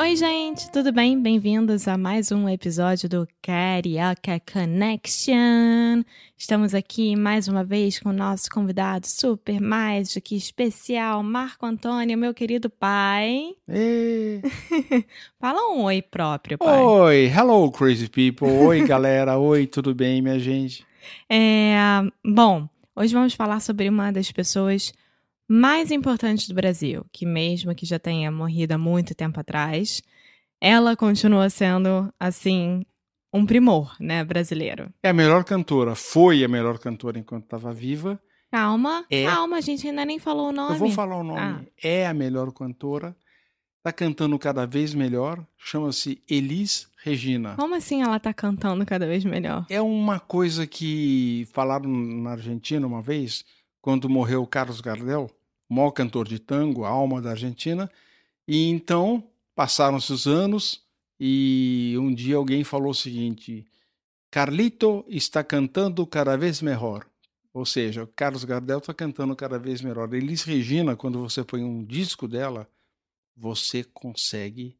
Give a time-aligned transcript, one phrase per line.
[0.00, 1.20] Oi, gente, tudo bem?
[1.20, 6.02] Bem-vindos a mais um episódio do Carioca Connection.
[6.38, 11.66] Estamos aqui mais uma vez com o nosso convidado super mais do que especial, Marco
[11.66, 13.54] Antônio, meu querido pai.
[13.68, 14.40] Ei.
[15.38, 16.80] Fala um oi próprio, pai.
[16.80, 18.48] Oi, hello crazy people.
[18.48, 19.36] Oi, galera.
[19.36, 20.82] oi, tudo bem, minha gente?
[21.28, 21.76] É,
[22.24, 24.94] bom, hoje vamos falar sobre uma das pessoas
[25.52, 30.00] mais importantes do Brasil, que mesmo que já tenha morrido há muito tempo atrás,
[30.60, 32.84] ela continua sendo, assim,
[33.34, 34.92] um primor, né, brasileiro.
[35.02, 38.20] É a melhor cantora, foi a melhor cantora enquanto estava viva.
[38.52, 39.24] Calma, É.
[39.26, 40.74] calma, a gente ainda nem falou o nome.
[40.74, 41.40] Eu vou falar o nome.
[41.40, 41.60] Ah.
[41.82, 43.16] É a melhor cantora.
[43.82, 45.44] Tá cantando cada vez melhor.
[45.56, 47.54] Chama-se Elis Regina.
[47.56, 49.64] Como assim ela tá cantando cada vez melhor?
[49.70, 53.44] É uma coisa que falaram na Argentina uma vez,
[53.80, 55.39] quando morreu Carlos Gardel, o
[55.70, 57.90] maior cantor de tango, a alma da Argentina.
[58.46, 59.22] E então
[59.54, 60.82] passaram-se os anos
[61.18, 63.64] e um dia alguém falou o seguinte:
[64.30, 67.06] Carlito está cantando cada vez melhor.
[67.52, 70.12] Ou seja, Carlos Gardel está cantando cada vez melhor.
[70.14, 72.68] Elis Regina, quando você põe um disco dela,
[73.36, 74.76] você consegue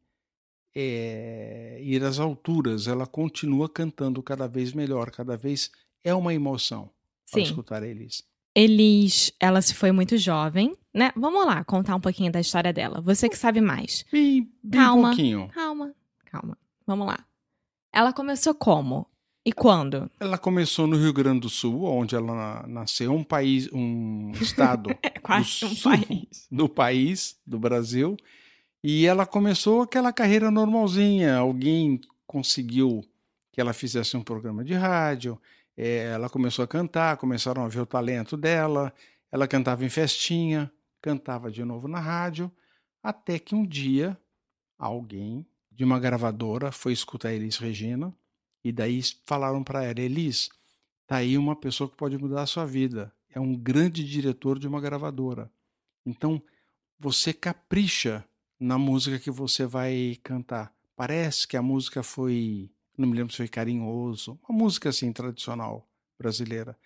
[0.73, 2.87] é, ir às alturas.
[2.87, 5.69] Ela continua cantando cada vez melhor, cada vez
[6.03, 6.89] é uma emoção
[7.33, 7.43] ao Sim.
[7.43, 8.23] escutar Elis.
[8.55, 11.11] Elis, ela se foi muito jovem, né?
[11.15, 12.99] Vamos lá contar um pouquinho da história dela.
[13.01, 14.05] Você que sabe mais.
[14.11, 15.07] Bem, bem Calma.
[15.09, 15.47] pouquinho.
[15.53, 15.95] Calma,
[16.25, 16.57] calma.
[16.85, 17.25] Vamos lá.
[17.93, 19.07] Ela começou como?
[19.45, 20.09] E quando?
[20.19, 24.91] Ela começou no Rio Grande do Sul, onde ela na- nasceu, um país, um estado
[25.01, 26.47] É quase um sul país.
[26.51, 28.15] do país, do Brasil,
[28.83, 31.37] e ela começou aquela carreira normalzinha.
[31.37, 33.01] Alguém conseguiu
[33.51, 35.41] que ela fizesse um programa de rádio,
[35.77, 38.93] ela começou a cantar, começaram a ver o talento dela,
[39.31, 40.71] ela cantava em festinha,
[41.01, 42.51] cantava de novo na rádio,
[43.01, 44.17] até que um dia
[44.77, 48.13] alguém de uma gravadora foi escutar Elis Regina,
[48.63, 50.49] e daí falaram para ela, Elis,
[51.07, 53.11] tá aí uma pessoa que pode mudar a sua vida.
[53.29, 55.49] É um grande diretor de uma gravadora.
[56.05, 56.41] Então,
[56.99, 58.23] você capricha
[58.59, 60.71] na música que você vai cantar.
[60.95, 62.69] Parece que a música foi,
[63.01, 66.77] não me lembro se foi carinhoso, uma música assim tradicional brasileira.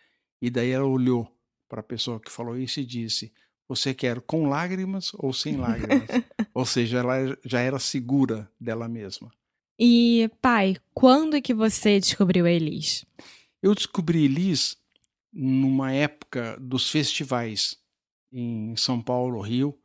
[0.41, 1.27] E daí ela olhou
[1.67, 3.33] para a pessoa que falou isso e disse:
[3.67, 6.07] "Você quer com lágrimas ou sem lágrimas?"
[6.53, 9.31] ou seja, ela já era segura dela mesma.
[9.77, 13.05] E, pai, quando é que você descobriu a Elis?
[13.61, 14.77] Eu descobri Elis
[15.33, 17.77] numa época dos festivais
[18.31, 19.77] em São Paulo, Rio.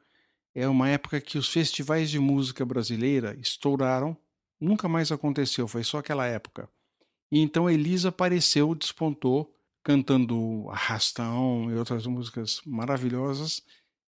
[0.54, 4.16] É uma época que os festivais de música brasileira estouraram.
[4.60, 6.69] Nunca mais aconteceu, foi só aquela época.
[7.32, 13.62] E então Elis apareceu, despontou, cantando Arrastão e outras músicas maravilhosas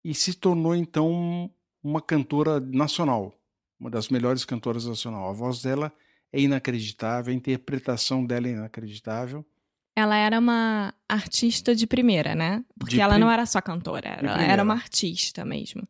[0.04, 1.52] e se tornou então
[1.84, 3.34] uma cantora nacional,
[3.80, 5.30] uma das melhores cantoras nacional.
[5.30, 5.92] A voz dela
[6.32, 9.46] é inacreditável, a interpretação dela é inacreditável.
[9.96, 12.64] Ela era uma artista de primeira, né?
[12.78, 15.88] Porque De ela prim- não era só cantora, ela era uma artista mesmo.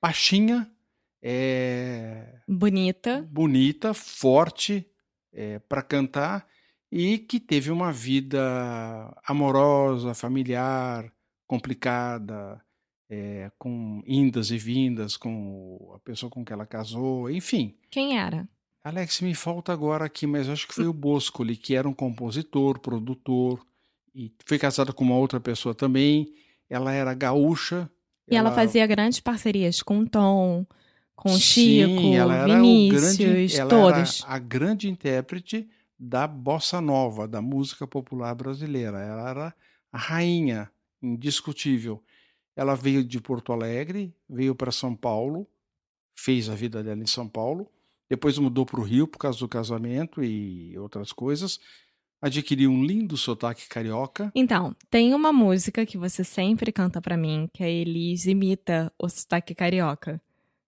[0.00, 0.70] Baixinha,
[1.22, 3.26] é, Bonita.
[3.30, 4.86] bonita, forte
[5.68, 6.46] para cantar
[6.90, 11.12] e que teve uma vida amorosa, familiar,
[11.46, 12.60] complicada,
[13.10, 17.74] é, com indas e vindas com a pessoa com que ela casou, enfim.
[17.90, 18.48] Quem era?
[18.82, 22.78] Alex, me falta agora aqui, mas acho que foi o Boscoli, que era um compositor,
[22.78, 23.60] produtor,
[24.14, 26.32] e foi casada com uma outra pessoa também.
[26.70, 27.90] Ela era gaúcha.
[28.30, 30.66] E ela fazia grandes parcerias com o Tom,
[31.18, 34.22] com Chico, Sim, ela Vinícius, grande, ela todos.
[34.22, 35.68] Era a grande intérprete
[35.98, 39.00] da bossa nova, da música popular brasileira.
[39.00, 39.54] Ela era
[39.92, 40.70] a rainha,
[41.02, 42.00] indiscutível.
[42.54, 45.44] Ela veio de Porto Alegre, veio para São Paulo,
[46.16, 47.68] fez a vida dela em São Paulo,
[48.08, 51.58] depois mudou para o Rio por causa do casamento e outras coisas.
[52.22, 54.30] adquiriu um lindo sotaque carioca.
[54.36, 59.08] Então, tem uma música que você sempre canta pra mim, que a Elis imita o
[59.08, 60.20] sotaque carioca,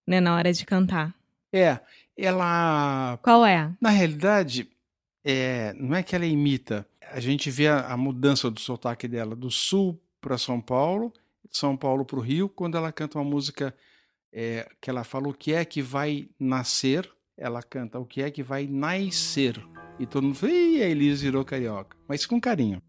[0.07, 1.15] né, na hora de cantar.
[1.53, 1.79] É,
[2.17, 3.19] ela.
[3.23, 3.73] Qual é?
[3.81, 4.69] Na realidade,
[5.25, 6.87] é, não é que ela imita.
[7.13, 11.13] A gente vê a, a mudança do sotaque dela do sul para São Paulo,
[11.49, 13.75] de São Paulo para o Rio, quando ela canta uma música
[14.33, 18.31] é, que ela fala o que é que vai nascer, ela canta o que é
[18.31, 19.61] que vai nascer.
[19.99, 21.97] E todo mundo fala, Ih, a Elis virou carioca.
[22.07, 22.81] Mas com carinho.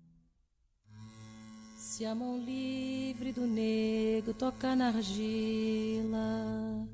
[1.76, 6.88] Se a mão livre do nego toca na argila,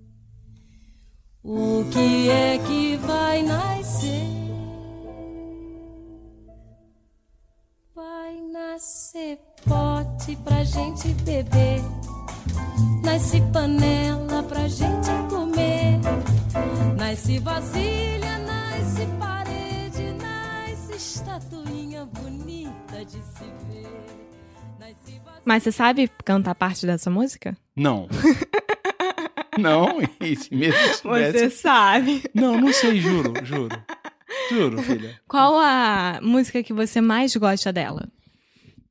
[1.47, 4.27] o que é que vai nascer?
[7.95, 11.81] Vai nascer pote pra gente beber,
[13.01, 15.99] nasce panela pra gente comer,
[16.97, 23.87] nasce vasilha, nasce parede, nasce estatuinha bonita de se ver.
[24.77, 25.41] Nasce vasilha...
[25.45, 27.55] Mas você sabe cantar parte dessa música?
[27.73, 28.09] Não.
[29.61, 31.39] não, e se mesmo soubesse...
[31.39, 32.23] Você sabe.
[32.33, 33.83] Não, não sei, juro, juro.
[34.49, 35.19] Juro, filha.
[35.27, 38.07] Qual a música que você mais gosta dela?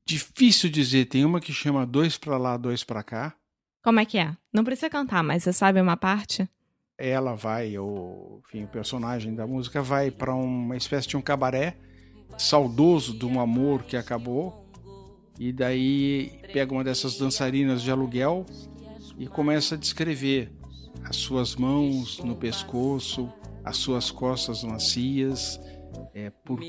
[0.05, 3.33] Difícil dizer, tem uma que chama Dois Pra Lá, Dois Pra Cá.
[3.83, 4.35] Como é que é?
[4.53, 6.47] Não precisa cantar, mas você sabe uma parte?
[6.97, 11.77] Ela vai, o, enfim, o personagem da música vai para uma espécie de um cabaré
[12.37, 14.65] saudoso de um amor que acabou.
[15.39, 18.45] E daí pega uma dessas dançarinas de aluguel
[19.17, 20.51] e começa a descrever
[21.03, 23.31] as suas mãos no pescoço,
[23.63, 25.59] as suas costas macias,
[26.13, 26.59] é, por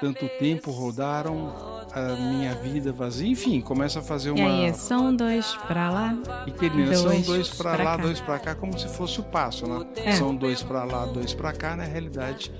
[0.00, 1.52] tanto tempo rodaram
[1.92, 4.40] a minha vida vazia, enfim, começa a fazer uma.
[4.40, 6.16] E aí, são dois pra lá.
[6.46, 8.02] E termina, são dois dois pra pra lá, cá.
[8.02, 9.86] dois pra cá, como se fosse o passo, né?
[9.96, 10.12] É.
[10.12, 12.52] São dois pra lá, dois pra cá, na realidade,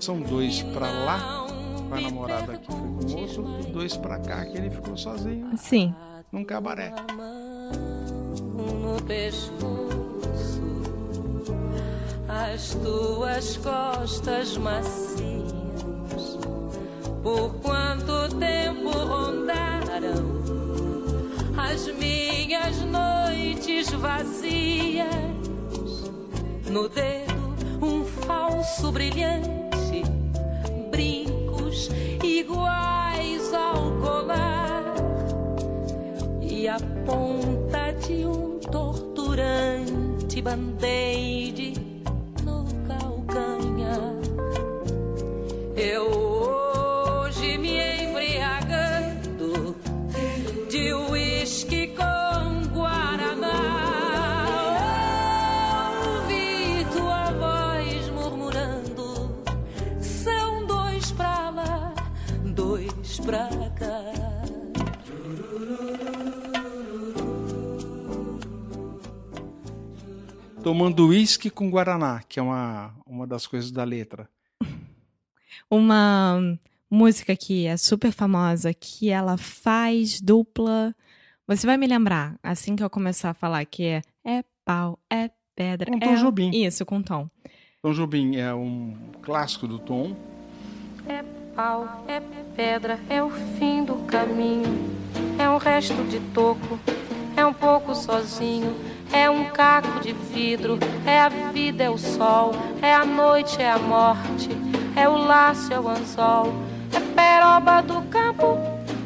[0.00, 1.46] são dois pra lá,
[1.88, 4.96] com a namorada que foi com o outro, e dois pra cá, que ele ficou
[4.96, 5.94] sozinho Sim.
[6.32, 6.92] num cabaré.
[9.02, 10.62] Pescoço,
[12.28, 15.16] as tuas costas macias.
[17.22, 20.36] Por quanto tempo rondaram
[21.56, 25.06] as minhas noites vazias?
[26.70, 30.02] No dedo um falso brilhante,
[30.90, 31.88] brincos
[32.22, 34.94] iguais ao colar
[36.40, 37.55] e a ponta
[39.36, 41.74] torturante band-aid
[42.42, 44.14] no calcanhar.
[45.76, 46.25] Eu
[70.66, 74.28] Tomando uísque com guaraná, que é uma, uma das coisas da letra.
[75.70, 76.58] Uma
[76.90, 80.92] música que é super famosa, que ela faz dupla.
[81.46, 85.30] Você vai me lembrar, assim que eu começar a falar, que é É pau, é
[85.54, 85.88] pedra.
[85.88, 86.00] Com é...
[86.00, 86.50] Tom Jobim.
[86.50, 87.30] Isso, com Tom.
[87.80, 90.16] Tom Jobim é um clássico do Tom.
[91.06, 91.22] É
[91.54, 92.20] pau, é
[92.56, 94.64] pedra, é o fim do caminho.
[95.38, 96.80] É um resto de toco,
[97.36, 98.74] é um pouco sozinho.
[99.12, 102.52] É um caco de vidro, é a vida, é o sol.
[102.82, 104.48] É a noite, é a morte.
[104.96, 106.52] É o laço, é o anzol.
[106.92, 108.58] É peroba do campo,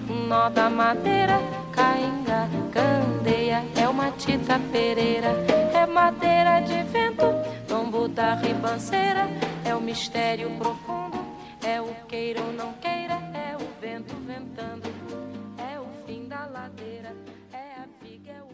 [0.08, 1.38] um nó da madeira.
[1.72, 5.28] Cainga, candeia, é uma tita pereira.
[5.74, 7.24] É madeira de vento,
[7.66, 9.28] tombo da ribanceira.
[9.64, 11.18] É o mistério profundo.
[11.62, 14.69] É o queira ou não queira, é o vento ventando,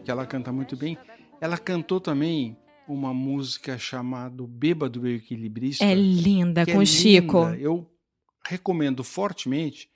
[0.07, 0.97] que ela canta muito bem.
[1.41, 2.55] Ela cantou também
[2.87, 5.83] uma música chamada Bêbado Equilibrista.
[5.83, 7.43] É linda, com é o Chico.
[7.43, 7.57] linda.
[7.57, 7.91] Eu
[8.45, 9.89] recomendo fortemente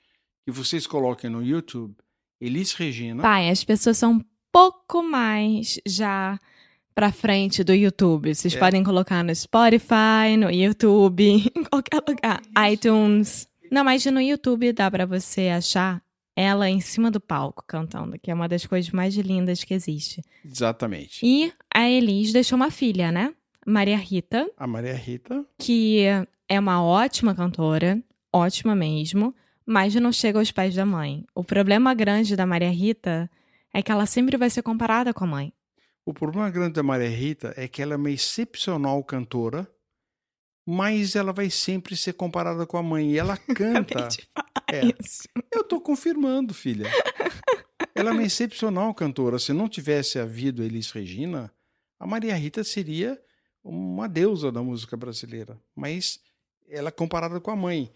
[0.44, 1.94] que vocês coloquem no YouTube
[2.38, 3.22] Elis Regina.
[3.22, 6.38] Pai, as pessoas são um pouco mais já
[6.94, 8.34] pra frente do YouTube.
[8.34, 8.58] Vocês É.
[8.58, 11.24] podem colocar no Spotify, no YouTube,
[11.56, 12.42] em qualquer lugar.
[12.70, 13.48] iTunes.
[13.70, 16.02] Não, mas no YouTube dá pra você achar
[16.34, 20.22] ela em cima do palco cantando, que é uma das coisas mais lindas que existe.
[20.44, 21.20] Exatamente.
[21.24, 23.34] E a Elis deixou uma filha, né?
[23.66, 25.44] Maria Rita, A Maria Rita.
[25.58, 26.04] que
[26.48, 29.34] é uma ótima cantora, ótima mesmo,
[29.64, 31.24] mas não chega aos pés da mãe.
[31.34, 33.30] O problema grande da Maria Rita
[33.72, 35.52] é que ela sempre vai ser comparada com a mãe.
[36.04, 39.68] O problema grande da Maria Rita é que ela é uma excepcional cantora
[40.66, 43.12] mas ela vai sempre ser comparada com a mãe.
[43.12, 44.08] E ela canta.
[44.70, 44.82] É.
[45.50, 46.90] Eu tô confirmando, filha.
[47.94, 49.38] Ela é uma excepcional cantora.
[49.38, 51.52] Se não tivesse havido Elis Regina,
[51.98, 53.20] a Maria Rita seria
[53.62, 55.60] uma deusa da música brasileira.
[55.74, 56.20] Mas
[56.68, 57.90] ela é comparada com a mãe.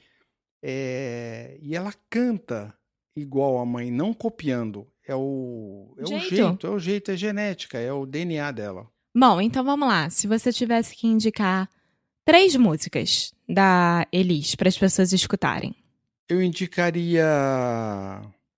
[0.62, 2.74] É, E ela canta
[3.14, 4.86] igual a mãe, não copiando.
[5.06, 6.28] É o, é o Jeito.
[6.34, 8.90] jeito, é o jeito, é genética, é o DNA dela.
[9.16, 10.10] Bom, então vamos lá.
[10.10, 11.70] Se você tivesse que indicar
[12.26, 15.76] três músicas da Elis para as pessoas escutarem.
[16.28, 17.24] Eu indicaria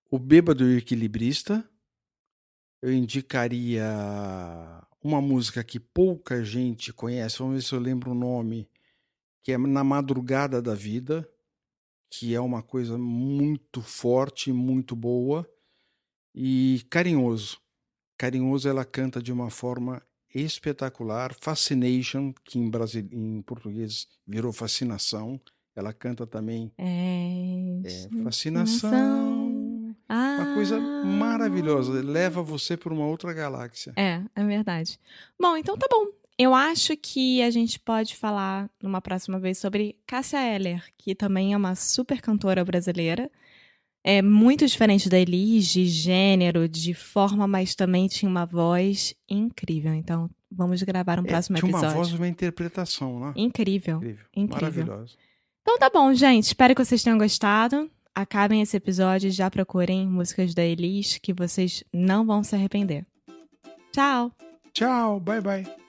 [0.09, 1.63] O Bêbado e o Equilibrista.
[2.81, 3.85] Eu indicaria
[5.03, 7.37] uma música que pouca gente conhece.
[7.37, 8.67] Vamos ver se eu lembro o nome.
[9.43, 11.29] Que é Na Madrugada da Vida.
[12.09, 15.47] Que é uma coisa muito forte, muito boa.
[16.33, 17.61] E Carinhoso.
[18.17, 20.01] Carinhoso ela canta de uma forma
[20.33, 21.33] espetacular.
[21.39, 23.07] Fascination, que em, Brasi...
[23.11, 25.39] em português virou fascinação.
[25.75, 27.81] Ela canta também É...
[27.85, 29.95] é, fascinação.
[30.09, 32.01] Uma coisa maravilhosa.
[32.01, 33.93] Leva você para uma outra galáxia.
[33.95, 34.99] É, é verdade.
[35.39, 36.07] Bom, então tá bom.
[36.37, 41.53] Eu acho que a gente pode falar numa próxima vez sobre Cássia Eller, que também
[41.53, 43.29] é uma super cantora brasileira.
[44.03, 49.93] É muito diferente da Elis, de gênero, de forma, mas também tinha uma voz incrível.
[49.93, 51.97] Então, vamos gravar um É, próximo tinha uma episódio.
[51.97, 53.33] voz e uma interpretação, né?
[53.35, 53.97] Incrível.
[53.97, 54.25] Incrível.
[54.35, 54.85] incrível.
[54.85, 55.13] Maravilhosa.
[55.61, 56.45] Então tá bom, gente.
[56.45, 57.89] Espero que vocês tenham gostado.
[58.15, 63.05] Acabem esse episódio e já procurem músicas da Elis que vocês não vão se arrepender.
[63.91, 64.31] Tchau!
[64.73, 65.88] Tchau, bye bye.